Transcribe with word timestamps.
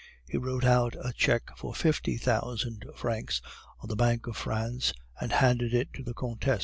"He 0.27 0.35
wrote 0.39 0.65
out 0.65 0.95
a 0.99 1.13
cheque 1.13 1.51
for 1.55 1.75
fifty 1.75 2.17
thousand 2.17 2.85
francs 2.95 3.39
on 3.81 3.87
the 3.89 3.95
Bank 3.95 4.25
of 4.25 4.35
France, 4.35 4.93
and 5.19 5.31
handed 5.31 5.75
it 5.75 5.93
to 5.93 6.01
the 6.01 6.15
Countess. 6.15 6.59